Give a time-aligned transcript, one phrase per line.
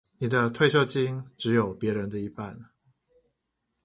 [0.17, 2.71] 你的退休金只有別人的一半